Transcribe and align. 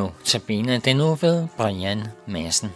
Nu 0.00 0.06
tabiner 0.24 0.80
den 0.84 0.96
nu 0.96 1.08
ved 1.24 1.36
Brian 1.58 2.00
Madsen. 2.32 2.70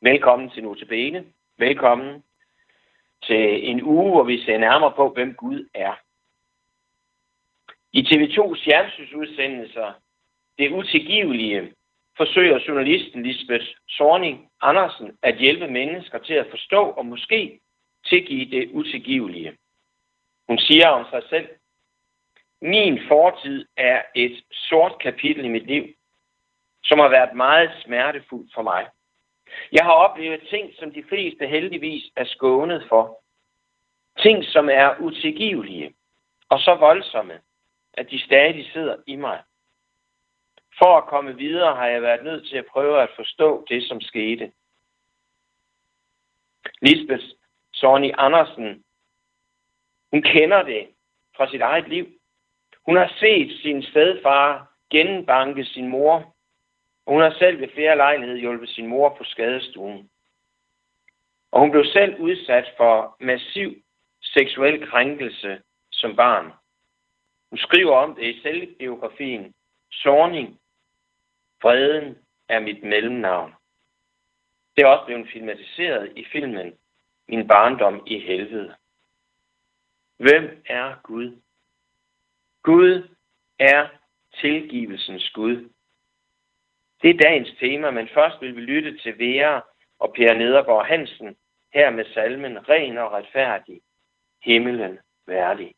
Velkommen 0.00 0.50
til 0.50 0.62
Notabene. 0.62 1.24
Velkommen 1.58 2.22
til 3.22 3.70
en 3.70 3.82
uge, 3.82 4.10
hvor 4.10 4.24
vi 4.24 4.44
ser 4.44 4.58
nærmere 4.58 4.92
på, 4.96 5.08
hvem 5.08 5.34
Gud 5.34 5.68
er. 5.74 5.94
I 7.92 8.00
TV2's 8.00 8.64
fjernsynsudsendelser 8.64 9.92
Det 10.58 10.70
Utilgivelige 10.70 11.72
forsøger 12.16 12.58
journalisten 12.68 13.22
Lisbeth 13.22 13.66
Sorning 13.88 14.50
Andersen 14.60 15.18
at 15.22 15.36
hjælpe 15.36 15.68
mennesker 15.68 16.18
til 16.18 16.34
at 16.34 16.46
forstå 16.50 16.82
og 16.82 17.06
måske 17.06 17.60
tilgive 18.06 18.50
det 18.50 18.70
utilgivelige. 18.72 19.56
Hun 20.48 20.58
siger 20.58 20.88
om 20.88 21.06
sig 21.10 21.22
selv, 21.28 21.48
min 22.60 23.00
fortid 23.08 23.66
er 23.76 24.02
et 24.14 24.44
sort 24.52 24.98
kapitel 25.00 25.44
i 25.44 25.48
mit 25.48 25.66
liv, 25.66 25.84
som 26.84 26.98
har 26.98 27.08
været 27.08 27.36
meget 27.36 27.70
smertefuldt 27.84 28.54
for 28.54 28.62
mig. 28.62 28.86
Jeg 29.72 29.84
har 29.84 29.92
oplevet 29.92 30.40
ting, 30.50 30.72
som 30.78 30.92
de 30.92 31.04
fleste 31.08 31.46
heldigvis 31.46 32.04
er 32.16 32.24
skånet 32.24 32.86
for. 32.88 33.22
Ting, 34.18 34.44
som 34.44 34.68
er 34.68 35.00
utilgivelige 35.00 35.94
og 36.48 36.60
så 36.60 36.74
voldsomme, 36.74 37.40
at 37.94 38.10
de 38.10 38.20
stadig 38.20 38.70
sidder 38.72 38.96
i 39.06 39.16
mig. 39.16 39.42
For 40.78 40.98
at 40.98 41.08
komme 41.08 41.36
videre 41.36 41.76
har 41.76 41.86
jeg 41.86 42.02
været 42.02 42.24
nødt 42.24 42.48
til 42.48 42.56
at 42.56 42.66
prøve 42.66 43.02
at 43.02 43.10
forstå 43.16 43.66
det, 43.68 43.88
som 43.88 44.00
skete. 44.00 44.52
Lisbeth 46.82 47.24
Sonny 47.72 48.10
Andersen, 48.18 48.84
hun 50.10 50.22
kender 50.22 50.62
det 50.62 50.88
fra 51.36 51.50
sit 51.50 51.60
eget 51.60 51.88
liv. 51.88 52.06
Hun 52.86 52.96
har 52.96 53.12
set 53.20 53.58
sin 53.62 53.82
stedfar 53.82 54.72
genbanke 54.90 55.64
sin 55.64 55.88
mor, 55.88 56.34
og 57.06 57.12
hun 57.12 57.22
har 57.22 57.34
selv 57.38 57.60
ved 57.60 57.68
flere 57.68 57.96
lejligheder 57.96 58.40
hjulpet 58.40 58.68
sin 58.68 58.86
mor 58.86 59.08
på 59.18 59.24
skadestuen. 59.24 60.10
Og 61.52 61.60
hun 61.60 61.70
blev 61.70 61.84
selv 61.84 62.20
udsat 62.20 62.72
for 62.76 63.16
massiv 63.20 63.74
seksuel 64.22 64.86
krænkelse 64.86 65.62
som 65.90 66.16
barn. 66.16 66.52
Hun 67.50 67.58
skriver 67.58 67.96
om 67.96 68.14
det 68.14 68.24
i 68.34 68.40
selvbiografien 68.40 69.54
Sorning 69.90 70.60
Freden 71.66 72.18
er 72.48 72.60
mit 72.60 72.82
mellemnavn. 72.82 73.54
Det 74.76 74.82
er 74.82 74.86
også 74.86 75.06
blevet 75.06 75.28
filmatiseret 75.32 76.12
i 76.16 76.24
filmen 76.32 76.78
Min 77.28 77.48
barndom 77.48 78.02
i 78.06 78.18
helvede. 78.18 78.76
Hvem 80.16 80.62
er 80.66 81.00
Gud? 81.02 81.40
Gud 82.62 83.08
er 83.58 83.88
tilgivelsens 84.34 85.30
Gud. 85.30 85.70
Det 87.02 87.10
er 87.10 87.18
dagens 87.18 87.50
tema, 87.60 87.90
men 87.90 88.08
først 88.08 88.40
vil 88.40 88.56
vi 88.56 88.60
lytte 88.60 88.98
til 88.98 89.18
Vera 89.18 89.66
og 89.98 90.14
Per 90.14 90.34
Nedergaard 90.34 90.86
Hansen 90.86 91.36
her 91.74 91.90
med 91.90 92.04
salmen 92.04 92.68
Ren 92.68 92.98
og 92.98 93.12
retfærdig, 93.12 93.80
himmelen 94.42 94.98
værdig. 95.26 95.74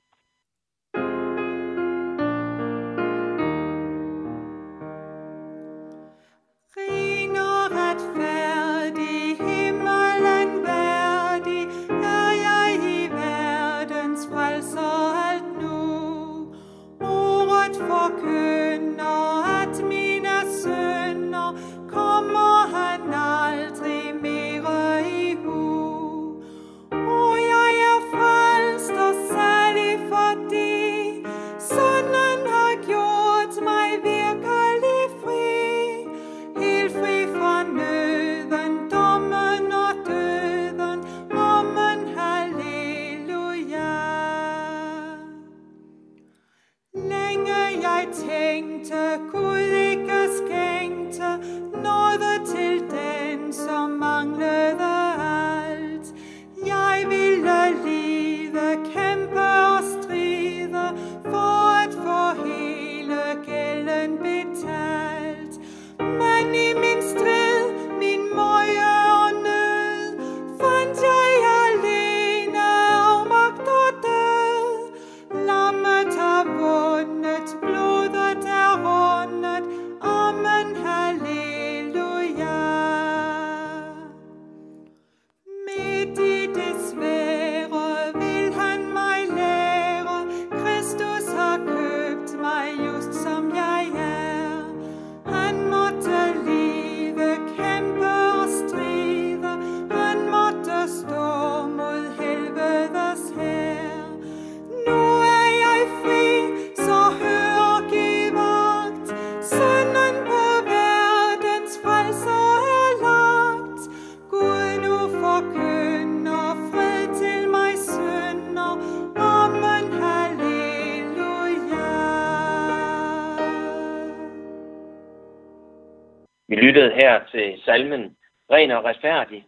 Lyttede 126.69 126.95
her 126.95 127.25
til 127.31 127.61
salmen 127.65 128.17
Ren 128.53 128.71
og 128.71 128.85
retfærdig. 128.85 129.45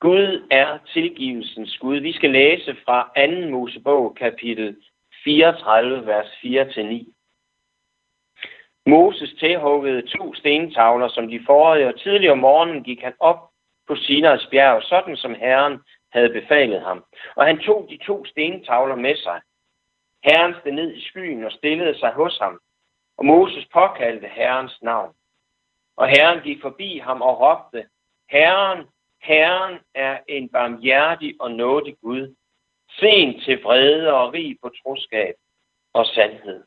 Gud 0.00 0.46
er 0.50 0.78
tilgivelsens 0.92 1.78
Gud. 1.78 1.96
Vi 1.96 2.12
skal 2.12 2.30
læse 2.30 2.76
fra 2.84 2.98
2. 3.44 3.50
Mosebog, 3.50 4.14
kapitel 4.14 4.76
34, 5.24 6.06
vers 6.06 6.26
4-9. 6.26 7.12
Moses 8.86 9.34
tilhuggede 9.38 10.02
to 10.18 10.34
stentavler, 10.34 11.08
som 11.08 11.28
de 11.28 11.40
forrige, 11.46 11.86
og 11.86 12.00
tidligere 12.00 12.32
om 12.32 12.38
morgenen 12.38 12.84
gik 12.84 13.00
han 13.00 13.14
op 13.20 13.40
på 13.88 13.96
Sinars 13.96 14.46
bjerg, 14.50 14.82
sådan 14.82 15.16
som 15.16 15.34
Herren 15.34 15.78
havde 16.12 16.30
befalet 16.32 16.80
ham. 16.80 17.04
Og 17.36 17.46
han 17.46 17.58
tog 17.58 17.86
de 17.90 17.98
to 18.06 18.24
stentavler 18.24 18.96
med 18.96 19.16
sig. 19.16 19.40
Herren 20.24 20.54
steg 20.60 20.72
ned 20.72 20.94
i 20.94 21.00
skyen 21.08 21.44
og 21.44 21.52
stillede 21.52 21.98
sig 21.98 22.12
hos 22.12 22.38
ham, 22.38 22.60
og 23.18 23.24
Moses 23.26 23.66
påkaldte 23.72 24.28
Herrens 24.28 24.82
navn. 24.82 25.17
Og 25.98 26.08
Herren 26.08 26.40
gik 26.42 26.60
forbi 26.62 26.98
ham 26.98 27.22
og 27.22 27.40
råbte, 27.40 27.88
Herren, 28.30 28.86
Herren 29.22 29.78
er 29.94 30.18
en 30.28 30.48
barmhjertig 30.48 31.34
og 31.40 31.50
nådig 31.50 31.96
Gud, 32.02 32.34
sen 32.90 33.40
til 33.40 33.62
vrede 33.62 34.12
og 34.12 34.32
rig 34.32 34.56
på 34.62 34.68
troskab 34.82 35.34
og 35.92 36.06
sandhed. 36.06 36.64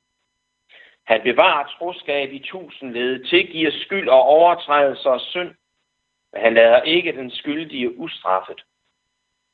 Han 1.04 1.22
bevarer 1.24 1.68
troskab 1.78 2.32
i 2.32 2.40
tusindlede, 2.40 3.28
tilgiver 3.28 3.72
skyld 3.72 4.10
og 4.10 4.22
overtrædelser 4.22 5.10
og 5.10 5.22
synd, 5.22 5.56
men 6.34 6.42
han 6.42 6.54
lader 6.54 6.82
ikke 6.82 7.12
den 7.12 7.32
skyldige 7.32 7.98
ustraffet. 7.98 8.62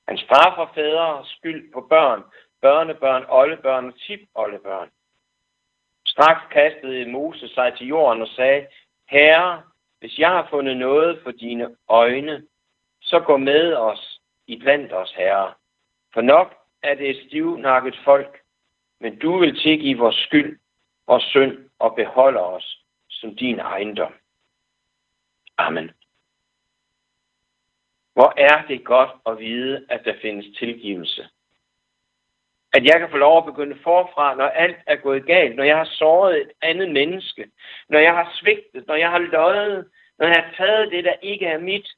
Han 0.08 0.18
straffer 0.18 0.74
fædre 0.76 1.26
skyld 1.26 1.74
på 1.74 1.82
børn, 1.90 2.24
børnebørn, 2.62 3.26
oldebørn 3.30 3.86
og 3.86 4.00
tip-oldebørn. 4.00 4.90
Straks 6.06 6.42
kastede 6.52 7.12
Moses 7.12 7.52
sig 7.52 7.74
til 7.78 7.88
jorden 7.88 8.22
og 8.22 8.28
sagde, 8.28 8.68
Herre, 9.10 9.64
hvis 10.00 10.20
jeg 10.20 10.30
har 10.30 10.48
fundet 10.50 10.78
noget 10.78 11.20
for 11.24 11.32
dine 11.32 11.76
øjne, 11.88 12.48
så 13.02 13.20
gå 13.20 13.38
med 13.38 13.74
os 13.74 14.22
i 14.48 14.60
blandt 14.60 14.94
os, 14.94 15.12
Herre. 15.12 15.54
For 16.14 16.22
nok 16.22 16.56
er 16.84 16.96
det 16.96 17.10
et 17.10 17.28
stivnakket 17.28 18.00
folk, 18.04 18.42
men 19.00 19.20
du 19.20 19.38
vil 19.40 19.60
tilgive 19.60 19.98
vores 19.98 20.16
skyld 20.16 20.60
og 21.08 21.22
synd 21.22 21.70
og 21.80 21.96
beholde 21.96 22.40
os 22.40 22.84
som 23.10 23.36
din 23.36 23.60
ejendom. 23.60 24.14
Amen. 25.58 25.92
Hvor 28.14 28.34
er 28.38 28.68
det 28.68 28.86
godt 28.86 29.10
at 29.26 29.40
vide, 29.40 29.86
at 29.90 30.06
der 30.06 30.14
findes 30.22 30.58
tilgivelse. 30.58 31.30
At 32.74 32.86
jeg 32.86 33.00
kan 33.00 33.10
få 33.10 33.18
lov 33.18 33.38
at 33.38 33.46
begynde 33.46 33.80
forfra, 33.84 34.36
når 34.36 34.46
alt 34.46 34.78
er 34.88 34.96
gået 34.96 35.26
galt, 35.26 35.56
når 35.56 35.64
jeg 35.64 35.78
har 35.78 35.86
såret 35.86 36.42
et 36.42 36.52
andet 36.62 36.92
menneske, 36.92 37.52
når 37.90 38.00
jeg 38.00 38.14
har 38.14 38.32
svigtet, 38.34 38.88
når 38.88 38.96
jeg 38.96 39.10
har 39.10 39.20
løjet, 39.20 39.90
når 40.20 40.28
jeg 40.28 40.36
har 40.36 40.54
taget 40.58 40.92
det, 40.92 41.04
der 41.04 41.14
ikke 41.22 41.46
er 41.46 41.58
mit, 41.58 41.90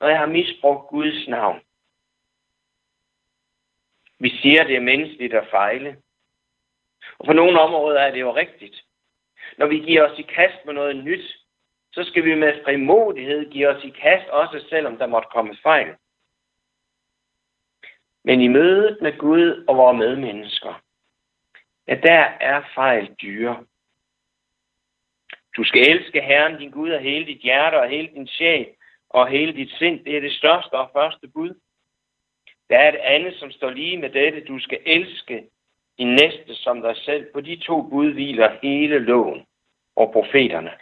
når 0.00 0.08
jeg 0.08 0.18
har 0.18 0.26
misbrugt 0.26 0.88
Guds 0.88 1.28
navn. 1.28 1.60
Vi 4.18 4.28
siger, 4.28 4.60
at 4.60 4.68
det 4.68 4.76
er 4.76 4.80
menneskeligt 4.80 5.34
at 5.34 5.48
fejle. 5.50 5.96
Og 7.18 7.26
på 7.26 7.32
nogle 7.32 7.60
områder 7.60 8.00
er 8.00 8.10
det 8.10 8.20
jo 8.20 8.34
rigtigt. 8.34 8.84
Når 9.58 9.66
vi 9.66 9.78
giver 9.78 10.10
os 10.10 10.18
i 10.18 10.22
kast 10.22 10.64
med 10.66 10.74
noget 10.74 10.96
nyt, 10.96 11.38
så 11.92 12.04
skal 12.04 12.24
vi 12.24 12.34
med 12.34 12.64
frimodighed 12.64 13.50
give 13.50 13.68
os 13.68 13.84
i 13.84 13.90
kast, 13.90 14.28
også 14.28 14.64
selvom 14.68 14.98
der 14.98 15.06
måtte 15.06 15.28
komme 15.32 15.56
fejl. 15.62 15.94
Men 18.28 18.40
i 18.40 18.48
mødet 18.48 18.98
med 19.02 19.18
Gud 19.18 19.64
og 19.68 19.76
vores 19.76 19.98
medmennesker, 19.98 20.82
ja, 21.88 21.94
der 21.94 22.24
er 22.40 22.62
fejl 22.74 23.14
dyre. 23.22 23.64
Du 25.56 25.64
skal 25.64 25.88
elske 25.88 26.20
Herren 26.20 26.58
din 26.58 26.70
Gud 26.70 26.90
af 26.90 27.02
hele 27.02 27.26
dit 27.26 27.40
hjerte 27.40 27.80
og 27.80 27.88
hele 27.88 28.08
din 28.08 28.26
sjæl 28.26 28.66
og 29.10 29.28
hele 29.28 29.52
dit 29.52 29.70
sind. 29.70 30.04
Det 30.04 30.16
er 30.16 30.20
det 30.20 30.32
største 30.32 30.74
og 30.74 30.90
første 30.92 31.28
bud. 31.28 31.54
Der 32.70 32.78
er 32.78 32.88
et 32.88 32.96
andet, 32.96 33.34
som 33.34 33.50
står 33.50 33.70
lige 33.70 33.98
med 33.98 34.10
dette. 34.10 34.44
Du 34.44 34.58
skal 34.58 34.80
elske 34.86 35.48
din 35.98 36.08
næste 36.08 36.54
som 36.54 36.82
dig 36.82 36.96
selv. 36.96 37.32
På 37.32 37.40
de 37.40 37.56
to 37.56 37.82
bud 37.82 38.12
hviler 38.12 38.58
hele 38.62 38.98
loven 38.98 39.46
og 39.96 40.12
profeterne. 40.12 40.72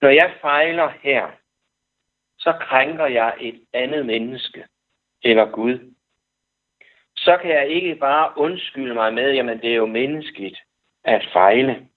Når 0.00 0.08
jeg 0.08 0.34
fejler 0.40 0.92
her, 1.02 1.30
så 2.38 2.52
krænker 2.60 3.06
jeg 3.06 3.36
et 3.40 3.64
andet 3.72 4.06
menneske 4.06 4.66
eller 5.24 5.50
Gud. 5.50 5.94
Så 7.16 7.38
kan 7.42 7.50
jeg 7.50 7.68
ikke 7.68 7.94
bare 7.94 8.32
undskylde 8.36 8.94
mig 8.94 9.14
med, 9.14 9.32
jamen 9.32 9.60
det 9.60 9.70
er 9.70 9.76
jo 9.76 9.86
menneskeligt 9.86 10.58
at 11.04 11.28
fejle. 11.32 11.88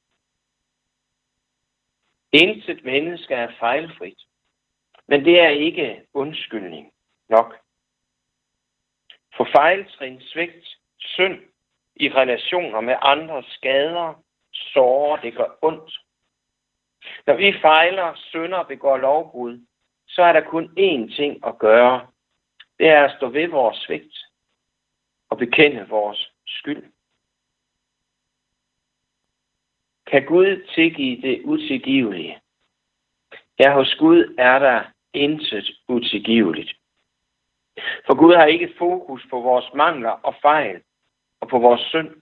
Intet 2.31 2.83
menneske 2.83 3.33
er 3.33 3.51
fejlfrit. 3.59 4.19
Men 5.07 5.25
det 5.25 5.39
er 5.39 5.49
ikke 5.49 6.01
undskyldning 6.13 6.91
nok. 7.29 7.55
For 9.37 9.47
fejltrin, 9.51 10.21
svigt, 10.21 10.67
synd 10.97 11.41
i 11.95 12.09
relationer 12.09 12.81
med 12.81 12.95
andre 13.01 13.43
skader, 13.43 14.23
sårer, 14.51 15.21
det 15.21 15.35
gør 15.35 15.57
ondt. 15.61 15.93
Når 17.27 17.33
vi 17.33 17.53
fejler, 17.61 18.13
synder 18.15 18.57
og 18.57 18.67
begår 18.67 18.97
lovbrud, 18.97 19.65
så 20.07 20.23
er 20.23 20.33
der 20.33 20.41
kun 20.41 20.65
én 20.79 21.15
ting 21.15 21.47
at 21.47 21.57
gøre. 21.57 22.07
Det 22.79 22.87
er 22.87 23.03
at 23.03 23.15
stå 23.17 23.29
ved 23.29 23.47
vores 23.47 23.77
svigt 23.77 24.17
og 25.29 25.37
bekende 25.37 25.87
vores 25.89 26.31
skyld. 26.47 26.83
Kan 30.07 30.25
Gud 30.25 30.67
tilgive 30.75 31.21
det 31.21 31.41
utilgivelige? 31.43 32.41
Ja, 33.59 33.73
hos 33.73 33.95
Gud 33.95 34.35
er 34.37 34.59
der 34.59 34.83
intet 35.13 35.71
utilgiveligt. 35.87 36.73
For 38.05 38.17
Gud 38.17 38.35
har 38.35 38.45
ikke 38.45 38.73
fokus 38.77 39.27
på 39.29 39.41
vores 39.41 39.73
mangler 39.73 40.09
og 40.09 40.35
fejl 40.41 40.83
og 41.41 41.47
på 41.47 41.59
vores 41.59 41.81
synd. 41.81 42.21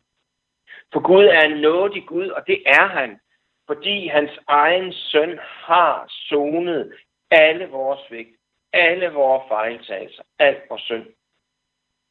For 0.94 1.00
Gud 1.00 1.24
er 1.24 1.42
en 1.42 1.62
nådig 1.62 2.04
Gud, 2.08 2.28
og 2.28 2.48
det 2.48 2.64
er 2.66 2.88
han, 2.88 3.20
fordi 3.66 4.08
hans 4.08 4.32
egen 4.48 4.94
søn 4.94 5.40
har 5.42 6.06
sonet 6.08 6.94
alle 7.32 7.66
vores 7.66 8.00
svigt, 8.08 8.43
alle 8.74 9.14
vores 9.14 9.48
fejltagelser, 9.48 10.24
alt 10.40 10.70
vores 10.70 10.82
synd. 10.82 11.06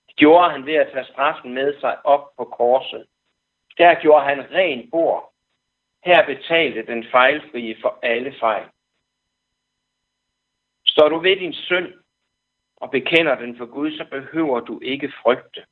Det 0.06 0.17
gjorde 0.17 0.50
han 0.50 0.67
ved 0.67 0.75
at 0.75 0.93
tage 0.93 1.05
straffen 1.05 1.55
med 1.55 1.81
sig 1.81 2.06
op 2.06 2.37
på 2.37 2.44
korset. 2.44 3.06
Der 3.79 4.00
gjorde 4.00 4.25
han 4.25 4.50
ren 4.50 4.91
bord. 4.91 5.32
Her 6.05 6.26
betalte 6.26 6.87
den 6.87 7.05
fejlfrie 7.11 7.76
for 7.81 7.99
alle 8.03 8.35
fejl. 8.41 8.67
Står 10.87 11.09
du 11.09 11.19
ved 11.19 11.37
din 11.37 11.53
synd 11.53 11.94
og 12.76 12.91
bekender 12.91 13.35
den 13.35 13.56
for 13.56 13.67
Gud, 13.67 13.97
så 13.97 14.05
behøver 14.11 14.61
du 14.61 14.81
ikke 14.81 15.12
frygte. 15.23 15.65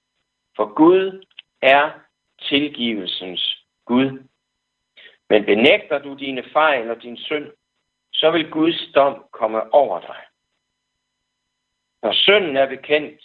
For 0.56 0.74
Gud 0.74 1.24
er 1.62 1.90
tilgivelsens 2.40 3.64
Gud. 3.84 4.24
Men 5.28 5.44
benægter 5.44 5.98
du 5.98 6.14
dine 6.14 6.44
fejl 6.52 6.90
og 6.90 7.02
din 7.02 7.16
synd, 7.16 7.52
så 8.12 8.30
vil 8.30 8.50
Guds 8.50 8.92
dom 8.94 9.24
komme 9.32 9.74
over 9.74 10.00
dig. 10.00 10.29
Når 12.02 12.12
synden 12.12 12.56
er 12.56 12.66
bekendt, 12.66 13.22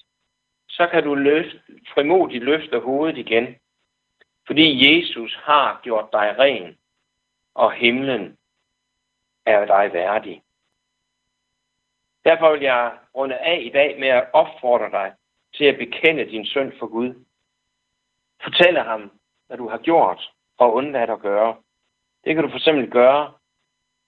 så 0.70 0.88
kan 0.88 1.04
du 1.04 1.16
løfte, 1.16 1.62
frimodigt 1.94 2.44
løfte 2.44 2.80
hovedet 2.80 3.18
igen, 3.18 3.56
fordi 4.48 4.66
Jesus 4.88 5.36
har 5.44 5.80
gjort 5.84 6.10
dig 6.12 6.36
ren, 6.40 6.78
og 7.56 7.72
himlen 7.72 8.38
er 9.46 9.66
dig 9.66 9.94
værdig. 9.94 10.44
Derfor 12.26 12.52
vil 12.52 12.62
jeg 12.62 12.98
runde 13.16 13.38
af 13.38 13.60
i 13.62 13.70
dag 13.70 14.00
med 14.00 14.08
at 14.08 14.28
opfordre 14.34 14.92
dig 14.92 15.14
til 15.54 15.66
at 15.66 15.78
bekende 15.78 16.26
din 16.26 16.46
synd 16.46 16.74
for 16.80 16.88
Gud. 16.88 17.26
Fortælle 18.44 18.82
ham, 18.82 19.12
hvad 19.48 19.58
du 19.58 19.70
har 19.70 19.78
gjort 19.78 20.32
og 20.58 20.74
undladt 20.74 21.10
at 21.10 21.20
gøre. 21.20 21.56
Det 22.24 22.36
kan 22.36 22.44
du 22.44 22.50
for 22.50 22.58
eksempel 22.58 22.92
gøre, 22.92 23.34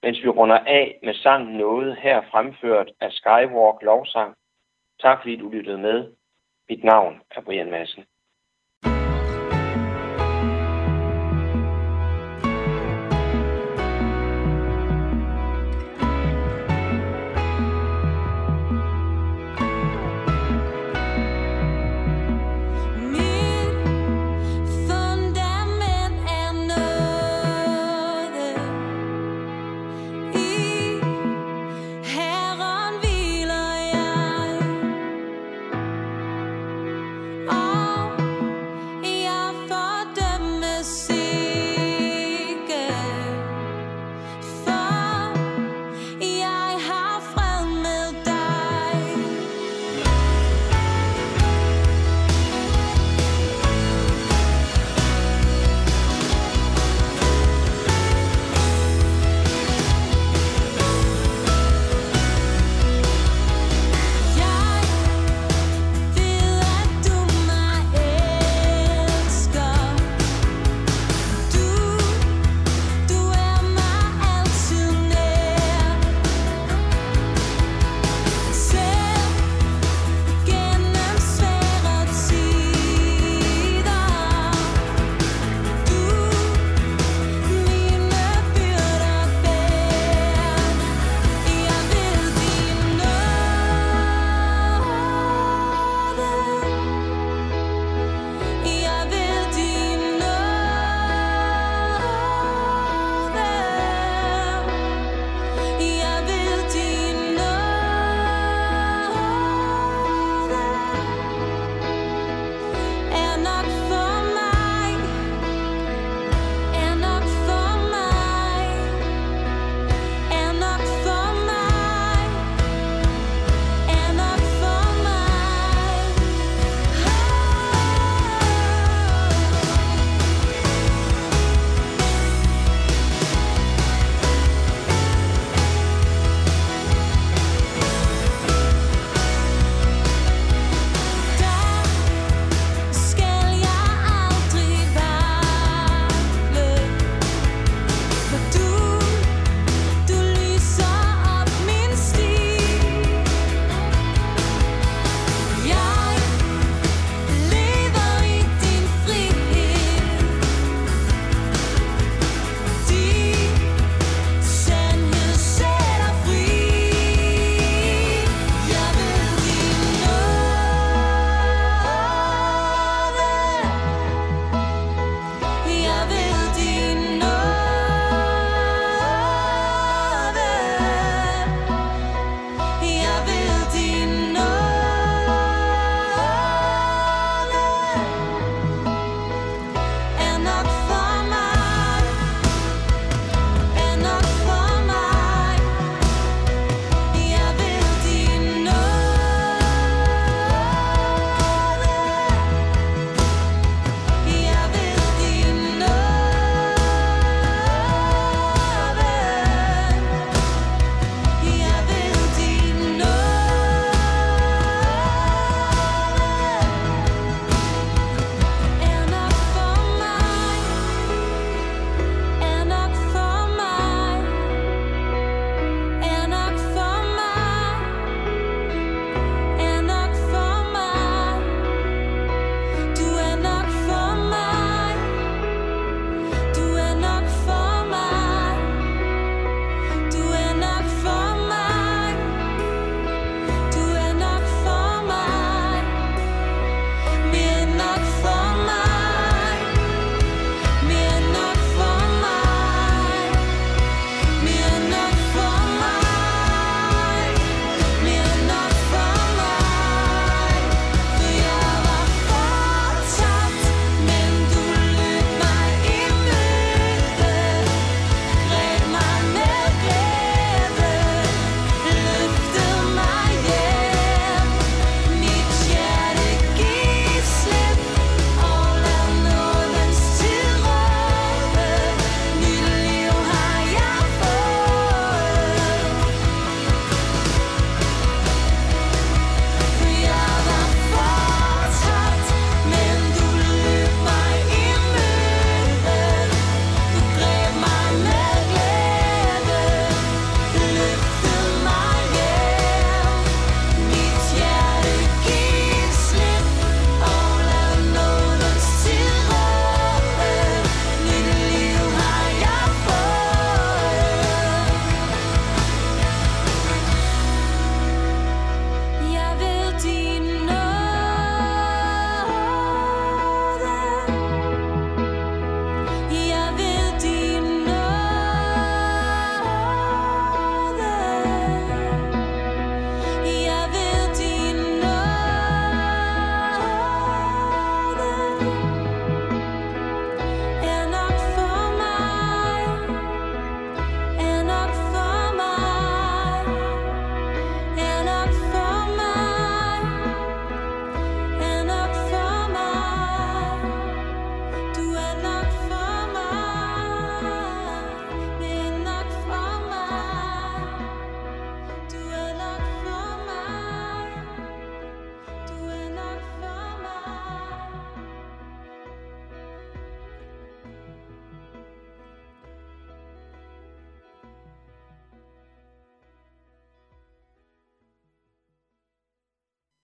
mens 0.03 0.23
vi 0.23 0.29
runder 0.29 0.59
af 0.59 0.99
med 1.03 1.13
sangen 1.13 1.57
Noget 1.57 1.97
her 1.97 2.21
fremført 2.31 2.91
af 2.99 3.11
Skywalk 3.11 3.81
Lovsang. 3.81 4.35
Tak 4.99 5.21
fordi 5.21 5.35
du 5.35 5.49
lyttede 5.49 5.77
med. 5.77 6.13
Mit 6.69 6.83
navn 6.83 7.21
er 7.31 7.41
Brian 7.41 7.71
Madsen. 7.71 8.03